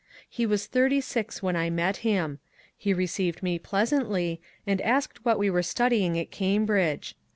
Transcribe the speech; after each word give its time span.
He 0.27 0.47
was 0.47 0.65
thirty 0.65 0.99
six 0.99 1.43
when 1.43 1.55
I 1.55 1.69
met 1.69 1.97
him. 1.97 2.39
He 2.75 2.91
received 2.91 3.43
me 3.43 3.59
pleasantly, 3.59 4.41
and 4.65 4.81
asked 4.81 5.23
what 5.23 5.37
we 5.37 5.51
were 5.51 5.61
studying 5.61 6.17
at 6.17 6.31
Cambridge. 6.31 7.13